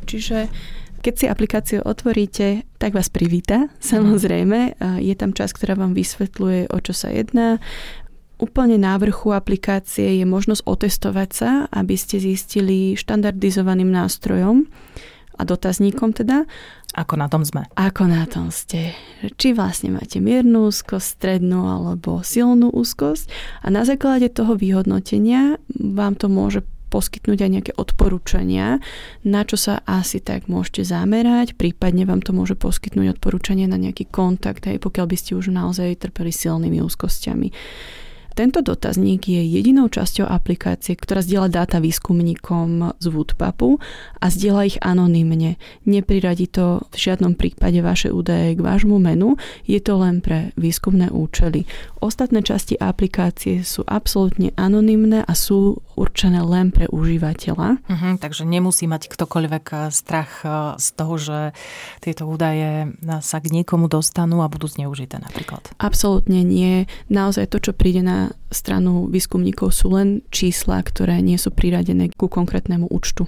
Čiže 0.06 0.46
keď 1.02 1.14
si 1.18 1.26
aplikáciu 1.26 1.82
otvoríte, 1.82 2.62
tak 2.78 2.94
vás 2.94 3.10
privíta, 3.10 3.68
samozrejme. 3.82 4.78
Je 5.02 5.14
tam 5.18 5.34
čas, 5.34 5.50
ktorá 5.50 5.74
vám 5.74 5.98
vysvetľuje, 5.98 6.70
o 6.70 6.78
čo 6.78 6.94
sa 6.94 7.10
jedná. 7.10 7.58
Úplne 8.38 8.78
na 8.78 8.94
vrchu 8.98 9.34
aplikácie 9.34 10.18
je 10.18 10.26
možnosť 10.26 10.62
otestovať 10.66 11.30
sa, 11.30 11.50
aby 11.70 11.94
ste 11.94 12.18
zistili 12.18 12.98
štandardizovaným 12.98 13.90
nástrojom 13.90 14.66
a 15.38 15.42
dotazníkom 15.46 16.10
teda. 16.10 16.46
Ako 16.92 17.16
na 17.16 17.30
tom 17.30 17.40
sme? 17.46 17.64
Ako 17.72 18.04
na 18.04 18.28
tom 18.28 18.52
ste. 18.52 18.92
Či 19.24 19.56
vlastne 19.56 19.96
máte 19.96 20.20
miernu 20.20 20.68
úzkosť, 20.68 21.06
strednú 21.22 21.70
alebo 21.70 22.20
silnú 22.20 22.68
úzkosť 22.68 23.32
a 23.64 23.72
na 23.72 23.86
základe 23.86 24.28
toho 24.28 24.58
vyhodnotenia 24.58 25.56
vám 25.72 26.18
to 26.20 26.28
môže 26.28 26.66
poskytnúť 26.92 27.38
aj 27.40 27.50
nejaké 27.50 27.72
odporúčania, 27.80 28.76
na 29.24 29.48
čo 29.48 29.56
sa 29.56 29.80
asi 29.88 30.20
tak 30.20 30.52
môžete 30.52 30.84
zamerať, 30.84 31.56
prípadne 31.56 32.04
vám 32.04 32.20
to 32.20 32.36
môže 32.36 32.60
poskytnúť 32.60 33.16
odporúčanie 33.16 33.64
na 33.64 33.80
nejaký 33.80 34.12
kontakt, 34.12 34.68
aj 34.68 34.76
pokiaľ 34.84 35.06
by 35.08 35.16
ste 35.16 35.32
už 35.40 35.48
naozaj 35.48 35.96
trpeli 35.96 36.28
silnými 36.28 36.84
úzkosťami. 36.84 37.48
Tento 38.32 38.64
dotazník 38.64 39.28
je 39.28 39.44
jedinou 39.44 39.92
časťou 39.92 40.24
aplikácie, 40.24 40.96
ktorá 40.96 41.20
zdieľa 41.20 41.52
dáta 41.52 41.84
výskumníkom 41.84 42.96
z 42.96 43.06
Woodpapu 43.12 43.76
a 44.24 44.26
zdieľa 44.32 44.62
ich 44.72 44.78
anonymne. 44.80 45.60
Nepriradí 45.84 46.48
to 46.48 46.80
v 46.88 46.96
žiadnom 46.96 47.36
prípade 47.36 47.76
vaše 47.84 48.08
údaje 48.08 48.56
k 48.56 48.64
vášmu 48.64 48.96
menu, 48.96 49.36
je 49.68 49.76
to 49.84 50.00
len 50.00 50.24
pre 50.24 50.56
výskumné 50.56 51.12
účely. 51.12 51.68
Ostatné 52.00 52.40
časti 52.40 52.80
aplikácie 52.80 53.60
sú 53.62 53.84
absolútne 53.84 54.56
anonymné 54.56 55.28
a 55.28 55.32
sú 55.36 55.84
určené 55.92 56.40
len 56.40 56.72
pre 56.72 56.88
užívateľa. 56.88 57.78
Uh-huh, 57.84 58.12
takže 58.16 58.48
nemusí 58.48 58.88
mať 58.88 59.12
ktokoľvek 59.12 59.64
eh, 59.70 59.80
strach 59.92 60.32
eh, 60.42 60.50
z 60.80 60.86
toho, 60.96 61.14
že 61.20 61.38
tieto 62.00 62.24
údaje 62.24 62.96
sa 63.20 63.38
k 63.38 63.52
niekomu 63.52 63.92
dostanú 63.92 64.40
a 64.40 64.48
budú 64.48 64.66
zneužité 64.66 65.20
napríklad. 65.20 65.68
Absolútne 65.76 66.40
nie. 66.42 66.88
Naozaj 67.12 67.52
to, 67.52 67.58
čo 67.60 67.72
príde 67.76 68.00
na 68.00 68.21
stranu 68.52 69.10
výskumníkov, 69.10 69.74
sú 69.74 69.96
len 69.96 70.22
čísla, 70.30 70.78
ktoré 70.84 71.18
nie 71.18 71.40
sú 71.40 71.50
priradené 71.50 72.12
ku 72.14 72.30
konkrétnemu 72.30 72.86
účtu. 72.92 73.26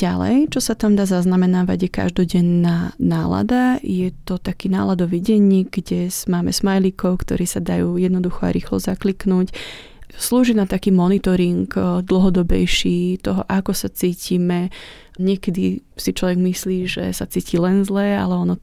Ďalej, 0.00 0.48
čo 0.56 0.64
sa 0.64 0.72
tam 0.72 0.96
dá 0.96 1.04
zaznamenávať, 1.04 1.78
je 1.84 1.90
každodenná 1.92 2.96
nálada. 2.96 3.76
Je 3.84 4.16
to 4.24 4.40
taký 4.40 4.72
náladový 4.72 5.20
denník, 5.20 5.76
kde 5.76 6.08
máme 6.24 6.56
smajlíkov, 6.56 7.20
ktorí 7.20 7.44
sa 7.44 7.60
dajú 7.60 8.00
jednoducho 8.00 8.48
a 8.48 8.54
rýchlo 8.56 8.80
zakliknúť. 8.80 9.52
Slúži 10.16 10.56
na 10.56 10.64
taký 10.64 10.88
monitoring 10.88 11.68
eh, 11.76 12.00
dlhodobejší 12.00 13.20
toho, 13.20 13.44
ako 13.44 13.76
sa 13.76 13.92
cítime. 13.92 14.72
Niekedy 15.20 15.84
si 16.00 16.10
človek 16.16 16.40
myslí, 16.48 16.78
že 16.88 17.04
sa 17.12 17.28
cíti 17.28 17.60
len 17.60 17.84
zle, 17.84 18.16
ale 18.16 18.32
ono 18.40 18.56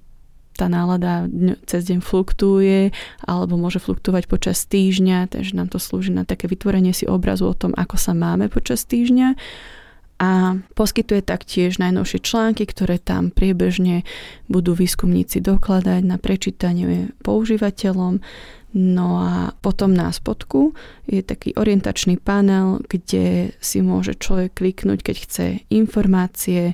tá 0.58 0.66
nálada 0.66 1.30
cez 1.70 1.86
deň 1.86 2.02
fluktuje 2.02 2.90
alebo 3.22 3.56
môže 3.62 3.78
fluktovať 3.78 4.26
počas 4.26 4.66
týždňa, 4.66 5.30
takže 5.30 5.54
nám 5.54 5.70
to 5.70 5.78
slúži 5.78 6.10
na 6.10 6.26
také 6.26 6.50
vytvorenie 6.50 6.92
si 6.98 7.06
obrazu 7.06 7.46
o 7.46 7.54
tom, 7.54 7.78
ako 7.78 7.96
sa 8.02 8.18
máme 8.18 8.50
počas 8.50 8.90
týždňa 8.90 9.38
a 10.18 10.58
poskytuje 10.74 11.22
taktiež 11.22 11.78
najnovšie 11.78 12.26
články, 12.26 12.66
ktoré 12.66 12.98
tam 12.98 13.30
priebežne 13.30 14.02
budú 14.50 14.74
výskumníci 14.74 15.46
dokladať 15.46 16.02
na 16.02 16.18
prečítanie 16.18 17.14
používateľom. 17.22 18.18
No 18.78 19.08
a 19.22 19.54
potom 19.62 19.94
na 19.94 20.10
spodku 20.10 20.74
je 21.06 21.22
taký 21.22 21.54
orientačný 21.54 22.18
panel, 22.18 22.82
kde 22.90 23.54
si 23.62 23.80
môže 23.86 24.18
človek 24.18 24.58
kliknúť, 24.58 25.00
keď 25.06 25.16
chce 25.22 25.46
informácie, 25.70 26.74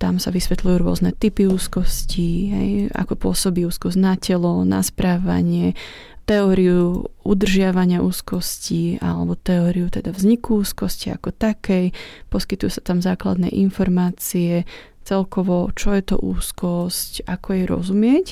tam 0.00 0.16
sa 0.16 0.32
vysvetľujú 0.32 0.76
rôzne 0.80 1.12
typy 1.12 1.44
úzkosti, 1.44 2.28
hej, 2.48 2.70
ako 2.96 3.20
pôsobí 3.20 3.68
úzkosť 3.68 3.98
na 4.00 4.16
telo, 4.16 4.64
na 4.64 4.80
správanie, 4.80 5.76
teóriu 6.24 7.10
udržiavania 7.26 8.00
úzkosti 8.00 9.02
alebo 9.02 9.36
teóriu 9.36 9.92
teda 9.92 10.14
vzniku 10.14 10.64
úzkosti 10.64 11.12
ako 11.12 11.36
takej. 11.36 11.92
Poskytujú 12.32 12.70
sa 12.70 12.82
tam 12.86 13.02
základné 13.04 13.50
informácie 13.50 14.64
celkovo, 15.02 15.68
čo 15.74 15.92
je 15.98 16.02
to 16.06 16.16
úzkosť, 16.22 17.26
ako 17.26 17.48
jej 17.50 17.64
rozumieť. 17.66 18.26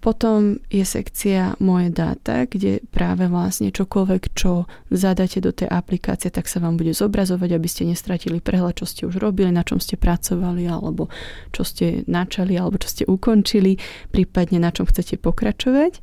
Potom 0.00 0.56
je 0.72 0.80
sekcia 0.80 1.60
Moje 1.60 1.92
dáta, 1.92 2.48
kde 2.48 2.80
práve 2.88 3.28
vlastne 3.28 3.68
čokoľvek, 3.68 4.32
čo 4.32 4.64
zadáte 4.88 5.44
do 5.44 5.52
tej 5.52 5.68
aplikácie, 5.68 6.32
tak 6.32 6.48
sa 6.48 6.56
vám 6.56 6.80
bude 6.80 6.96
zobrazovať, 6.96 7.50
aby 7.52 7.68
ste 7.68 7.84
nestratili 7.84 8.40
prehľad, 8.40 8.80
čo 8.80 8.88
ste 8.88 9.04
už 9.04 9.20
robili, 9.20 9.52
na 9.52 9.60
čom 9.60 9.76
ste 9.76 10.00
pracovali, 10.00 10.64
alebo 10.64 11.12
čo 11.52 11.68
ste 11.68 12.08
načali, 12.08 12.56
alebo 12.56 12.80
čo 12.80 12.88
ste 12.88 13.04
ukončili, 13.04 13.76
prípadne 14.08 14.56
na 14.64 14.72
čom 14.72 14.88
chcete 14.88 15.20
pokračovať. 15.20 16.00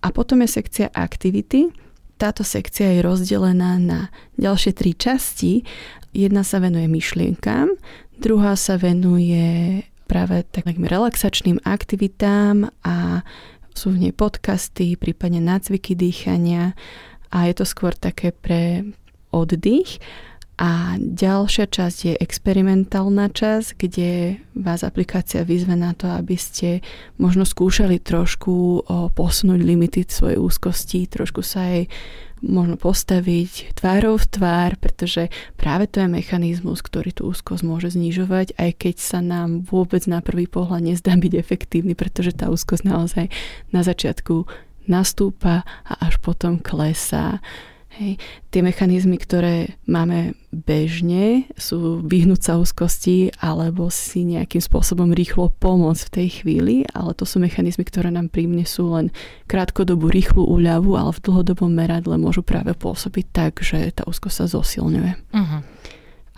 A 0.00 0.08
potom 0.08 0.40
je 0.40 0.48
sekcia 0.48 0.88
aktivity. 0.88 1.68
Táto 2.16 2.48
sekcia 2.48 2.96
je 2.96 3.04
rozdelená 3.04 3.76
na 3.76 4.08
ďalšie 4.40 4.72
tri 4.72 4.96
časti. 4.96 5.68
Jedna 6.16 6.48
sa 6.48 6.64
venuje 6.64 6.88
myšlienkám, 6.88 7.76
druhá 8.16 8.56
sa 8.56 8.80
venuje 8.80 9.84
práve 10.08 10.42
takým 10.48 10.88
relaxačným 10.88 11.60
aktivitám 11.68 12.72
a 12.82 13.20
sú 13.76 13.94
v 13.94 14.08
nej 14.08 14.14
podcasty, 14.16 14.96
prípadne 14.96 15.38
nácviky 15.38 15.94
dýchania 15.94 16.72
a 17.28 17.46
je 17.46 17.54
to 17.54 17.64
skôr 17.68 17.92
také 17.92 18.32
pre 18.32 18.88
oddych. 19.30 20.00
A 20.58 20.98
ďalšia 20.98 21.70
časť 21.70 21.98
je 22.02 22.14
experimentálna 22.18 23.30
časť, 23.30 23.78
kde 23.78 24.42
vás 24.58 24.82
aplikácia 24.82 25.46
vyzve 25.46 25.78
na 25.78 25.94
to, 25.94 26.10
aby 26.10 26.34
ste 26.34 26.82
možno 27.14 27.46
skúšali 27.46 28.02
trošku 28.02 28.82
posunúť 29.14 29.60
limity 29.62 30.02
svojej 30.02 30.42
úzkosti, 30.42 31.06
trošku 31.06 31.46
sa 31.46 31.62
jej 31.62 31.86
možno 32.42 32.74
postaviť 32.74 33.74
tvárou 33.78 34.18
v 34.18 34.26
tvár, 34.26 34.70
pretože 34.82 35.30
práve 35.54 35.86
to 35.86 36.02
je 36.02 36.10
mechanizmus, 36.10 36.82
ktorý 36.82 37.10
tú 37.14 37.30
úzkosť 37.30 37.62
môže 37.62 37.94
znižovať, 37.94 38.58
aj 38.58 38.70
keď 38.82 38.94
sa 38.98 39.22
nám 39.22 39.62
vôbec 39.62 40.06
na 40.10 40.22
prvý 40.22 40.50
pohľad 40.50 40.86
nezdá 40.86 41.14
byť 41.14 41.38
efektívny, 41.38 41.94
pretože 41.94 42.34
tá 42.34 42.50
úzkosť 42.50 42.82
naozaj 42.82 43.26
na 43.70 43.86
začiatku 43.86 44.46
nastúpa 44.90 45.62
a 45.86 45.92
až 46.02 46.18
potom 46.18 46.58
klesá. 46.62 47.38
Hej. 47.98 48.22
Tie 48.54 48.62
mechanizmy, 48.62 49.18
ktoré 49.18 49.74
máme 49.90 50.38
bežne, 50.54 51.50
sú 51.58 51.98
vyhnúť 52.06 52.40
sa 52.46 52.52
úzkosti 52.54 53.34
alebo 53.42 53.90
si 53.90 54.22
nejakým 54.22 54.62
spôsobom 54.62 55.10
rýchlo 55.10 55.50
pomôcť 55.58 56.02
v 56.06 56.14
tej 56.14 56.28
chvíli, 56.40 56.74
ale 56.94 57.10
to 57.18 57.26
sú 57.26 57.42
mechanizmy, 57.42 57.82
ktoré 57.82 58.14
nám 58.14 58.30
sú 58.62 58.94
len 58.94 59.10
krátkodobú 59.50 60.06
rýchlu 60.06 60.46
úľavu, 60.46 60.94
ale 60.94 61.10
v 61.10 61.22
dlhodobom 61.26 61.74
meradle 61.74 62.14
môžu 62.22 62.46
práve 62.46 62.70
pôsobiť 62.78 63.26
tak, 63.34 63.52
že 63.66 63.90
tá 63.90 64.06
úzkosť 64.06 64.46
sa 64.46 64.46
zosilňuje. 64.46 65.12
Uh-huh. 65.34 65.60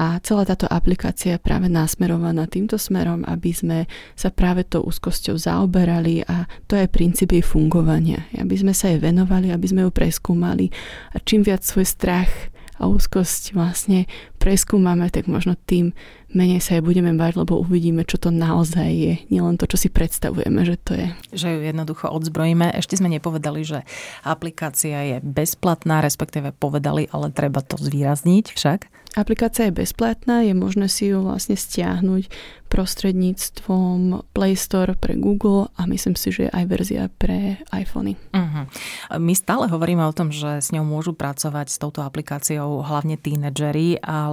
A 0.00 0.16
celá 0.24 0.48
táto 0.48 0.64
aplikácia 0.64 1.36
je 1.36 1.44
práve 1.44 1.68
nasmerovaná 1.68 2.48
týmto 2.48 2.80
smerom, 2.80 3.20
aby 3.28 3.52
sme 3.52 3.78
sa 4.16 4.32
práve 4.32 4.64
tou 4.64 4.80
úzkosťou 4.88 5.36
zaoberali 5.36 6.24
a 6.24 6.48
to 6.64 6.72
je 6.72 6.88
princíp 6.88 7.36
jej 7.36 7.44
fungovania. 7.44 8.24
Aby 8.32 8.56
sme 8.56 8.72
sa 8.72 8.88
jej 8.88 8.96
venovali, 8.96 9.52
aby 9.52 9.66
sme 9.68 9.84
ju 9.84 9.92
preskúmali 9.92 10.72
a 11.12 11.20
čím 11.20 11.44
viac 11.44 11.60
svoj 11.68 11.84
strach 11.84 12.32
a 12.80 12.88
úzkosť 12.88 13.52
vlastne 13.52 14.08
preskúmame, 14.40 15.12
tak 15.12 15.28
možno 15.28 15.54
tým 15.68 15.92
menej 16.32 16.64
sa 16.64 16.78
jej 16.78 16.82
budeme 16.82 17.12
bať, 17.12 17.36
lebo 17.36 17.60
uvidíme, 17.60 18.08
čo 18.08 18.16
to 18.16 18.32
naozaj 18.32 18.88
je. 18.88 19.14
Nielen 19.28 19.60
to, 19.60 19.68
čo 19.68 19.76
si 19.76 19.92
predstavujeme, 19.92 20.64
že 20.64 20.80
to 20.80 20.96
je. 20.96 21.06
Že 21.36 21.48
ju 21.52 21.60
jednoducho 21.68 22.06
odzbrojíme. 22.08 22.72
Ešte 22.72 22.96
sme 22.96 23.12
nepovedali, 23.12 23.60
že 23.66 23.84
aplikácia 24.24 24.96
je 25.04 25.16
bezplatná, 25.20 26.00
respektíve 26.00 26.56
povedali, 26.56 27.10
ale 27.12 27.28
treba 27.28 27.60
to 27.60 27.76
zvýrazniť 27.76 28.56
však. 28.56 28.80
Aplikácia 29.18 29.66
je 29.66 29.74
bezplatná, 29.74 30.46
je 30.46 30.54
možné 30.54 30.86
si 30.86 31.10
ju 31.10 31.26
vlastne 31.26 31.58
stiahnuť 31.58 32.30
prostredníctvom 32.70 34.22
Play 34.30 34.54
Store 34.54 34.94
pre 34.94 35.18
Google 35.18 35.66
a 35.74 35.90
myslím 35.90 36.14
si, 36.14 36.30
že 36.30 36.46
aj 36.54 36.64
verzia 36.70 37.10
pre 37.18 37.58
iPhony. 37.74 38.14
Uh-huh. 38.30 38.70
My 39.18 39.34
stále 39.34 39.66
hovoríme 39.66 40.06
o 40.06 40.14
tom, 40.14 40.30
že 40.30 40.62
s 40.62 40.70
ňou 40.70 40.86
môžu 40.86 41.10
pracovať 41.10 41.66
s 41.66 41.82
touto 41.82 42.06
aplikáciou 42.06 42.86
hlavne 42.86 43.18
tínedžeri, 43.18 43.98
ale 43.98 44.29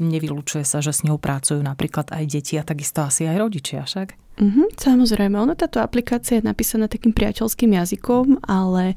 nevylučuje 0.00 0.64
sa, 0.64 0.80
že 0.80 0.92
s 0.94 1.04
ňou 1.04 1.20
pracujú 1.20 1.60
napríklad 1.60 2.10
aj 2.10 2.24
deti 2.26 2.56
a 2.56 2.66
takisto 2.66 3.04
asi 3.04 3.28
aj 3.28 3.36
rodičia 3.38 3.84
však. 3.84 4.14
Uh-huh, 4.38 4.70
samozrejme, 4.78 5.34
ono 5.34 5.58
táto 5.58 5.82
aplikácia 5.82 6.38
je 6.38 6.46
napísaná 6.46 6.86
takým 6.86 7.10
priateľským 7.10 7.74
jazykom, 7.74 8.46
ale 8.46 8.94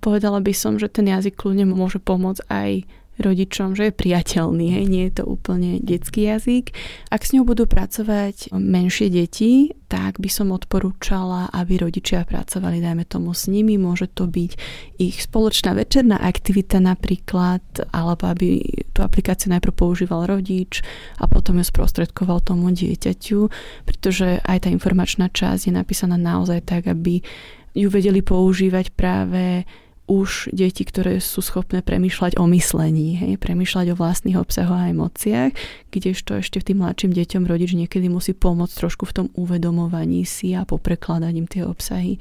povedala 0.00 0.40
by 0.40 0.52
som, 0.56 0.80
že 0.80 0.88
ten 0.88 1.12
jazyk 1.12 1.36
kľudne 1.36 1.68
môže 1.68 2.00
pomôcť 2.00 2.42
aj 2.48 2.70
rodičom, 3.18 3.74
že 3.74 3.90
je 3.90 3.98
priateľný, 3.98 4.66
hej, 4.78 4.84
nie 4.86 5.04
je 5.10 5.22
to 5.22 5.24
úplne 5.26 5.82
detský 5.82 6.30
jazyk. 6.30 6.72
Ak 7.10 7.26
s 7.26 7.34
ňou 7.34 7.44
budú 7.44 7.66
pracovať 7.66 8.54
menšie 8.54 9.10
deti, 9.10 9.74
tak 9.88 10.20
by 10.20 10.28
som 10.28 10.52
odporúčala, 10.52 11.48
aby 11.48 11.80
rodičia 11.80 12.22
pracovali, 12.28 12.84
dajme 12.84 13.08
tomu 13.08 13.32
s 13.32 13.48
nimi, 13.48 13.80
môže 13.80 14.06
to 14.12 14.28
byť 14.28 14.52
ich 15.00 15.16
spoločná 15.24 15.72
večerná 15.72 16.20
aktivita 16.20 16.76
napríklad, 16.78 17.64
alebo 17.90 18.28
aby 18.28 18.60
tú 18.92 19.00
aplikáciu 19.00 19.48
najprv 19.48 19.72
používal 19.72 20.28
rodič 20.28 20.84
a 21.18 21.24
potom 21.24 21.56
ju 21.56 21.64
sprostredkoval 21.64 22.44
tomu 22.44 22.68
dieťaťu, 22.68 23.40
pretože 23.88 24.44
aj 24.44 24.66
tá 24.66 24.68
informačná 24.68 25.32
časť 25.32 25.68
je 25.68 25.72
napísaná 25.72 26.20
naozaj 26.20 26.68
tak, 26.68 26.84
aby 26.86 27.24
ju 27.72 27.88
vedeli 27.88 28.20
používať 28.20 28.92
práve 28.92 29.64
už 30.08 30.50
deti, 30.56 30.82
ktoré 30.88 31.20
sú 31.20 31.44
schopné 31.44 31.84
premýšľať 31.84 32.40
o 32.40 32.48
myslení, 32.48 33.20
hej, 33.20 33.32
premýšľať 33.36 33.92
o 33.92 33.98
vlastných 34.00 34.40
obsahoch 34.40 34.80
a 34.80 34.90
emóciách, 34.90 35.52
kdežto 35.92 36.40
ešte 36.40 36.64
tým 36.64 36.80
mladším 36.80 37.12
deťom 37.12 37.44
rodič 37.44 37.76
niekedy 37.76 38.08
musí 38.08 38.32
pomôcť 38.32 38.74
trošku 38.74 39.04
v 39.04 39.14
tom 39.14 39.26
uvedomovaní 39.36 40.24
si 40.24 40.56
a 40.56 40.64
poprekladať 40.64 41.32
im 41.36 41.46
tie 41.46 41.62
obsahy 41.62 42.16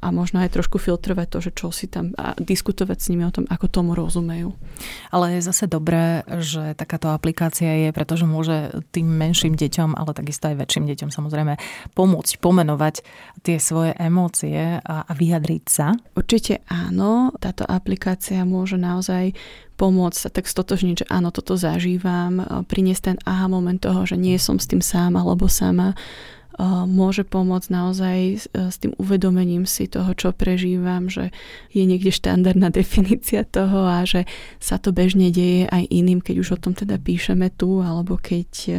a 0.00 0.12
možno 0.12 0.44
aj 0.44 0.54
trošku 0.54 0.76
filtrovať 0.76 1.26
to, 1.28 1.38
že 1.48 1.50
čo 1.56 1.68
si 1.72 1.88
tam 1.88 2.12
a 2.16 2.36
diskutovať 2.38 2.98
s 3.00 3.08
nimi 3.12 3.24
o 3.24 3.32
tom, 3.32 3.48
ako 3.48 3.66
tomu 3.68 3.92
rozumejú. 3.96 4.52
Ale 5.10 5.38
je 5.38 5.46
zase 5.46 5.66
dobré, 5.66 6.22
že 6.40 6.76
takáto 6.76 7.10
aplikácia 7.10 7.86
je, 7.86 7.88
pretože 7.90 8.28
môže 8.28 8.76
tým 8.92 9.08
menším 9.08 9.56
deťom, 9.56 9.96
ale 9.96 10.12
takisto 10.12 10.52
aj 10.52 10.60
väčším 10.60 10.84
deťom 10.92 11.10
samozrejme 11.10 11.58
pomôcť 11.96 12.32
pomenovať 12.38 13.02
tie 13.42 13.56
svoje 13.56 13.96
emócie 13.96 14.78
a, 14.80 15.06
a 15.06 15.12
vyjadriť 15.12 15.64
sa. 15.66 15.96
Určite 16.14 16.62
áno, 16.68 17.32
táto 17.40 17.64
aplikácia 17.64 18.44
môže 18.44 18.76
naozaj 18.76 19.32
pomôcť 19.76 20.16
sa 20.16 20.28
tak 20.32 20.48
stotožniť, 20.48 21.04
že 21.04 21.06
áno, 21.12 21.28
toto 21.28 21.54
zažívam, 21.54 22.64
priniesť 22.64 23.02
ten 23.12 23.18
aha 23.28 23.46
moment 23.46 23.76
toho, 23.76 24.08
že 24.08 24.16
nie 24.16 24.40
som 24.40 24.56
s 24.56 24.66
tým 24.66 24.80
sám 24.80 25.20
alebo 25.20 25.52
sama, 25.52 25.92
môže 26.88 27.28
pomôcť 27.28 27.68
naozaj 27.68 28.18
s 28.52 28.76
tým 28.80 28.96
uvedomením 28.96 29.68
si 29.68 29.84
toho, 29.88 30.16
čo 30.16 30.32
prežívam, 30.32 31.12
že 31.12 31.28
je 31.68 31.84
niekde 31.84 32.08
štandardná 32.08 32.72
definícia 32.80 33.44
toho 33.44 33.84
a 33.84 34.08
že 34.08 34.24
sa 34.56 34.80
to 34.80 34.96
bežne 34.96 35.28
deje 35.28 35.68
aj 35.68 35.84
iným, 35.92 36.24
keď 36.24 36.34
už 36.40 36.48
o 36.56 36.60
tom 36.60 36.72
teda 36.72 36.96
píšeme 36.96 37.52
tu, 37.52 37.84
alebo 37.84 38.16
keď 38.16 38.50
e, 38.66 38.72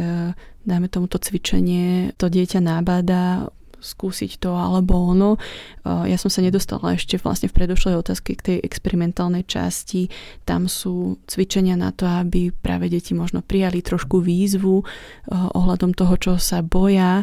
dáme 0.66 0.90
tomuto 0.90 1.22
cvičenie, 1.22 2.18
to 2.18 2.26
dieťa 2.26 2.58
nábada 2.58 3.48
skúsiť 3.78 4.42
to 4.42 4.58
alebo 4.58 5.14
ono. 5.14 5.38
Ja 5.86 6.18
som 6.18 6.28
sa 6.28 6.42
nedostala 6.42 6.98
ešte 6.98 7.16
vlastne 7.18 7.46
v 7.46 7.56
predošlej 7.62 7.94
otázke 8.02 8.34
k 8.34 8.42
tej 8.42 8.58
experimentálnej 8.66 9.46
časti. 9.46 10.10
Tam 10.42 10.66
sú 10.66 11.22
cvičenia 11.30 11.78
na 11.78 11.94
to, 11.94 12.04
aby 12.04 12.50
práve 12.50 12.90
deti 12.90 13.14
možno 13.14 13.40
prijali 13.40 13.80
trošku 13.80 14.18
výzvu 14.18 14.82
ohľadom 15.30 15.94
toho, 15.94 16.14
čo 16.18 16.32
sa 16.36 16.60
boja 16.60 17.22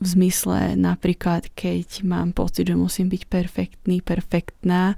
v 0.00 0.06
zmysle 0.08 0.80
napríklad, 0.80 1.52
keď 1.52 2.02
mám 2.08 2.32
pocit, 2.32 2.72
že 2.72 2.76
musím 2.76 3.12
byť 3.12 3.22
perfektný, 3.28 4.00
perfektná 4.00 4.96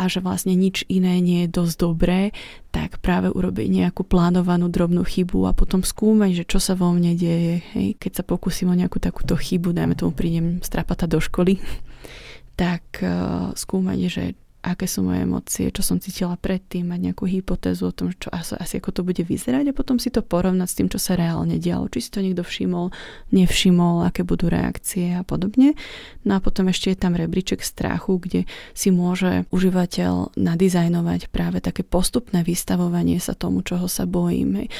a 0.00 0.08
že 0.08 0.24
vlastne 0.24 0.56
nič 0.56 0.88
iné 0.88 1.20
nie 1.20 1.46
je 1.46 1.52
dosť 1.52 1.74
dobré, 1.78 2.34
tak 2.72 2.98
práve 3.04 3.28
urobiť 3.28 3.68
nejakú 3.68 4.02
plánovanú 4.02 4.72
drobnú 4.72 5.04
chybu 5.04 5.46
a 5.46 5.52
potom 5.52 5.84
skúmať, 5.84 6.42
že 6.42 6.44
čo 6.48 6.58
sa 6.58 6.72
vo 6.72 6.90
mne 6.90 7.12
deje. 7.14 7.62
Hej. 7.76 8.00
Keď 8.00 8.12
sa 8.18 8.24
pokúsim 8.24 8.72
o 8.72 8.74
nejakú 8.74 8.98
takúto 8.98 9.36
chybu, 9.36 9.76
dajme 9.76 9.94
tomu 9.94 10.16
prídem 10.16 10.64
strapata 10.64 11.04
do 11.04 11.20
školy, 11.20 11.60
tak 12.60 12.82
uh, 13.04 13.52
skúmať, 13.52 13.98
že 14.08 14.24
aké 14.62 14.86
sú 14.86 15.02
moje 15.02 15.26
emócie, 15.26 15.66
čo 15.74 15.82
som 15.82 15.98
cítila 15.98 16.38
predtým, 16.38 16.86
mať 16.86 17.10
nejakú 17.10 17.26
hypotézu 17.26 17.90
o 17.90 17.92
tom, 17.92 18.14
čo 18.14 18.30
asi, 18.30 18.54
asi 18.54 18.78
ako 18.78 18.90
to 18.94 19.02
bude 19.02 19.18
vyzerať 19.18 19.68
a 19.68 19.76
potom 19.76 19.98
si 19.98 20.14
to 20.14 20.22
porovnať 20.22 20.68
s 20.70 20.76
tým, 20.78 20.88
čo 20.88 21.02
sa 21.02 21.18
reálne 21.18 21.58
dialo. 21.58 21.90
Či 21.90 21.98
si 21.98 22.10
to 22.14 22.22
niekto 22.22 22.46
všimol, 22.46 22.94
nevšimol, 23.34 24.06
aké 24.06 24.22
budú 24.22 24.46
reakcie 24.46 25.18
a 25.18 25.26
podobne. 25.26 25.74
No 26.22 26.38
a 26.38 26.40
potom 26.40 26.70
ešte 26.70 26.94
je 26.94 26.98
tam 27.02 27.18
rebríček 27.18 27.58
strachu, 27.58 28.22
kde 28.22 28.40
si 28.70 28.94
môže 28.94 29.50
užívateľ 29.50 30.38
nadizajnovať 30.38 31.34
práve 31.34 31.58
také 31.58 31.82
postupné 31.82 32.46
vystavovanie 32.46 33.18
sa 33.18 33.34
tomu, 33.34 33.66
čoho 33.66 33.90
sa 33.90 34.06
bojím. 34.06 34.70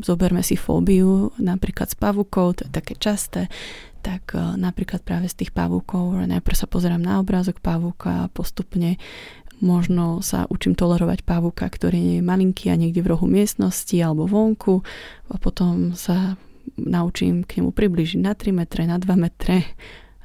Zoberme 0.00 0.40
si 0.40 0.56
fóbiu, 0.56 1.36
napríklad 1.36 1.92
s 1.92 1.96
pavukov, 2.00 2.58
to 2.58 2.62
je 2.64 2.72
také 2.72 2.96
časté 2.96 3.52
tak 4.00 4.34
e, 4.34 4.40
napríklad 4.56 5.02
práve 5.02 5.28
z 5.28 5.44
tých 5.44 5.52
pavúkov, 5.52 6.24
najprv 6.24 6.56
sa 6.56 6.70
pozerám 6.70 7.02
na 7.02 7.18
obrázok 7.20 7.58
pavúka 7.58 8.26
a 8.26 8.30
postupne 8.30 8.96
možno 9.58 10.22
sa 10.22 10.46
učím 10.46 10.78
tolerovať 10.78 11.26
pavúka, 11.26 11.66
ktorý 11.66 12.18
je 12.18 12.20
malinký 12.22 12.70
a 12.70 12.78
niekde 12.78 13.02
v 13.02 13.10
rohu 13.14 13.26
miestnosti 13.26 13.94
alebo 13.98 14.30
vonku. 14.30 14.86
A 15.28 15.34
potom 15.38 15.98
sa 15.98 16.38
naučím 16.78 17.42
k 17.42 17.58
nemu 17.58 17.74
približiť 17.74 18.20
na 18.22 18.38
3 18.38 18.54
metre, 18.54 18.86
na 18.86 19.02
2 19.02 19.08
metre 19.18 19.66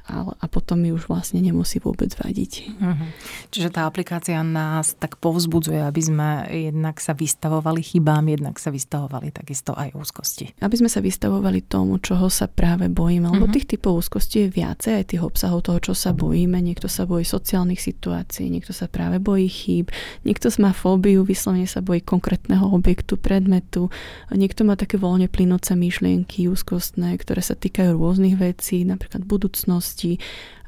a 0.04 0.44
potom 0.52 0.84
mi 0.84 0.92
už 0.92 1.08
vlastne 1.08 1.40
nemusí 1.40 1.80
vôbec 1.80 2.12
vadiť. 2.12 2.52
Uh-huh. 2.76 3.08
Čiže 3.48 3.72
tá 3.72 3.88
aplikácia 3.88 4.36
nás 4.44 4.92
tak 5.00 5.16
povzbudzuje, 5.16 5.80
aby 5.80 6.00
sme 6.04 6.28
jednak 6.52 7.00
sa 7.00 7.16
vystavovali 7.16 7.80
chybám, 7.80 8.28
jednak 8.28 8.60
sa 8.60 8.68
vystavovali 8.68 9.32
takisto 9.32 9.72
aj 9.72 9.96
úzkosti. 9.96 10.60
Aby 10.60 10.84
sme 10.84 10.90
sa 10.92 11.00
vystavovali 11.00 11.64
tomu, 11.64 11.96
čoho 12.04 12.28
sa 12.28 12.52
práve 12.52 12.92
bojíme, 12.92 13.32
lebo 13.32 13.48
uh-huh. 13.48 13.56
tých 13.56 13.64
typov 13.76 14.04
úzkosti 14.04 14.44
je 14.44 14.48
viacej, 14.52 14.92
aj 15.00 15.04
tých 15.16 15.22
obsahov 15.24 15.64
toho, 15.64 15.80
čo 15.80 15.94
sa 15.96 16.12
bojíme. 16.12 16.60
Niekto 16.60 16.84
sa 16.84 17.08
bojí 17.08 17.24
sociálnych 17.24 17.80
situácií, 17.80 18.52
niekto 18.52 18.76
sa 18.76 18.92
práve 18.92 19.16
bojí 19.16 19.48
chýb, 19.48 19.88
niekto 20.28 20.52
má 20.60 20.76
fóbiu, 20.76 21.24
vyslovene 21.24 21.64
sa 21.64 21.80
bojí 21.80 22.04
konkrétneho 22.04 22.68
objektu, 22.68 23.16
predmetu, 23.16 23.88
niekto 24.28 24.68
má 24.68 24.76
také 24.76 25.00
voľne 25.00 25.32
plynúce 25.32 25.72
myšlienky 25.72 26.46
úzkostné, 26.46 27.16
ktoré 27.16 27.40
sa 27.40 27.56
týkajú 27.56 27.96
rôznych 27.96 28.36
vecí, 28.36 28.84
napríklad 28.84 29.24
budúcnosť 29.24 29.93
možností 29.94 30.18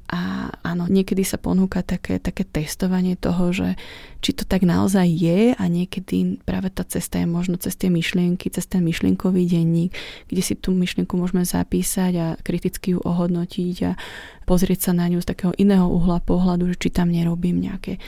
a 0.07 0.55
áno, 0.63 0.87
niekedy 0.87 1.27
sa 1.27 1.35
ponúka 1.35 1.83
také, 1.83 2.23
také 2.23 2.47
testovanie 2.47 3.19
toho, 3.19 3.51
že 3.51 3.75
či 4.23 4.39
to 4.39 4.47
tak 4.47 4.63
naozaj 4.63 5.03
je 5.03 5.51
a 5.51 5.65
niekedy 5.67 6.39
práve 6.47 6.71
tá 6.71 6.87
cesta 6.87 7.19
je 7.19 7.27
možno 7.27 7.59
cez 7.59 7.75
tie 7.75 7.91
myšlienky, 7.91 8.47
cez 8.55 8.71
ten 8.71 8.87
myšlienkový 8.87 9.51
denník, 9.51 9.91
kde 10.31 10.43
si 10.47 10.55
tú 10.55 10.71
myšlienku 10.79 11.11
môžeme 11.19 11.43
zapísať 11.43 12.13
a 12.23 12.27
kriticky 12.39 12.95
ju 12.95 13.03
ohodnotiť 13.03 13.77
a 13.83 13.99
pozrieť 14.47 14.87
sa 14.87 14.93
na 14.95 15.11
ňu 15.11 15.19
z 15.19 15.27
takého 15.27 15.51
iného 15.59 15.91
uhla 15.91 16.23
pohľadu, 16.23 16.71
že 16.71 16.87
či 16.87 16.95
tam 16.95 17.11
nerobím 17.11 17.59
nejaké 17.67 17.99
e, 17.99 18.01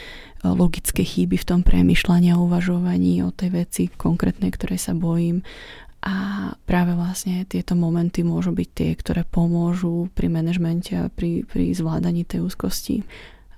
logické 0.46 1.02
chyby 1.02 1.34
v 1.34 1.48
tom 1.50 1.66
premyšľaní 1.66 2.30
a 2.30 2.38
uvažovaní 2.38 3.26
o 3.26 3.34
tej 3.34 3.66
veci 3.66 3.82
konkrétnej, 3.90 4.54
ktorej 4.54 4.78
sa 4.78 4.94
bojím 4.94 5.42
a 5.98 6.14
práve 6.62 6.94
vlastne 6.94 7.42
tieto 7.44 7.74
momenty 7.74 8.22
môžu 8.22 8.54
byť 8.54 8.68
tie, 8.70 8.90
ktoré 8.94 9.26
pomôžu 9.26 10.06
pri 10.14 10.30
manažmente 10.30 10.94
a 10.94 11.10
pri, 11.10 11.42
pri 11.42 11.74
zvládaní 11.74 12.22
tej 12.22 12.46
úzkosti. 12.46 13.02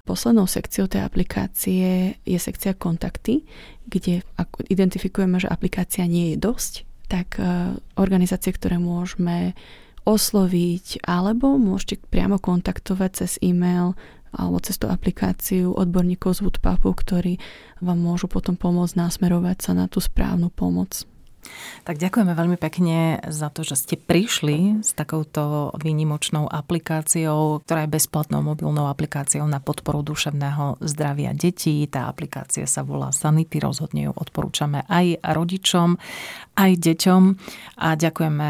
Poslednou 0.09 0.49
sekciou 0.49 0.89
tej 0.89 1.05
aplikácie 1.05 2.17
je 2.25 2.39
sekcia 2.41 2.73
kontakty, 2.73 3.45
kde 3.85 4.25
ak 4.41 4.65
identifikujeme, 4.73 5.37
že 5.37 5.53
aplikácia 5.53 6.09
nie 6.09 6.35
je 6.35 6.37
dosť, 6.41 6.73
tak 7.07 7.37
e, 7.37 7.77
organizácie, 8.01 8.51
ktoré 8.57 8.81
môžeme 8.81 9.53
osloviť 10.09 11.05
alebo 11.05 11.61
môžete 11.61 12.01
priamo 12.09 12.41
kontaktovať 12.41 13.11
cez 13.13 13.33
e-mail 13.45 13.93
alebo 14.33 14.63
cez 14.63 14.79
tú 14.79 14.87
aplikáciu 14.87 15.75
odborníkov 15.75 16.39
z 16.39 16.47
Woodpapu, 16.47 16.95
ktorí 16.95 17.37
vám 17.83 17.99
môžu 17.99 18.31
potom 18.31 18.55
pomôcť 18.55 18.97
nasmerovať 18.97 19.57
sa 19.61 19.73
na 19.75 19.91
tú 19.91 19.99
správnu 19.99 20.49
pomoc. 20.55 21.03
Tak 21.85 21.97
ďakujeme 21.97 22.37
veľmi 22.37 22.59
pekne 22.61 23.19
za 23.27 23.49
to, 23.49 23.65
že 23.65 23.77
ste 23.77 23.97
prišli 23.97 24.85
s 24.85 24.93
takouto 24.93 25.73
výnimočnou 25.81 26.45
aplikáciou, 26.47 27.65
ktorá 27.65 27.89
je 27.89 27.95
bezplatnou 27.97 28.45
mobilnou 28.45 28.87
aplikáciou 28.87 29.49
na 29.49 29.59
podporu 29.59 30.05
duševného 30.05 30.79
zdravia 30.85 31.33
detí. 31.33 31.89
Tá 31.89 32.07
aplikácia 32.13 32.69
sa 32.69 32.85
volá 32.85 33.11
Sanity, 33.11 33.59
rozhodne 33.59 34.09
ju 34.09 34.13
odporúčame 34.13 34.85
aj 34.87 35.25
rodičom, 35.25 35.97
aj 36.61 36.71
deťom 36.77 37.23
a 37.81 37.89
ďakujeme 37.97 38.49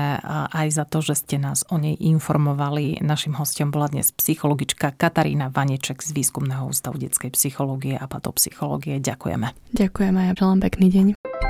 aj 0.51 0.69
za 0.75 0.85
to, 0.91 0.99
že 0.99 1.15
ste 1.23 1.37
nás 1.39 1.63
o 1.71 1.79
nej 1.79 1.95
informovali. 1.95 2.99
Našim 2.99 3.39
hostom 3.39 3.71
bola 3.71 3.87
dnes 3.87 4.11
psychologička 4.11 4.91
Katarína 4.95 5.55
Vaneček 5.55 6.03
z 6.03 6.11
Výskumného 6.11 6.67
ústavu 6.67 6.99
detskej 6.99 7.31
psychológie 7.39 7.95
a 7.95 8.11
patopsychológie. 8.11 8.99
Ďakujeme. 8.99 9.55
Ďakujeme 9.71 10.19
a 10.19 10.25
ja 10.31 10.35
želám 10.35 10.61
pekný 10.67 10.89
deň. 10.91 11.50